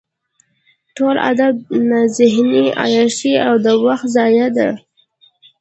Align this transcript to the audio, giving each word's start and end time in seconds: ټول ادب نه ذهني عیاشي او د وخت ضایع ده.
ټول 0.95 1.15
ادب 1.31 1.55
نه 1.89 1.99
ذهني 2.17 2.63
عیاشي 2.83 3.33
او 3.47 3.53
د 3.65 3.67
وخت 3.85 4.07
ضایع 4.15 4.47
ده. 4.57 4.69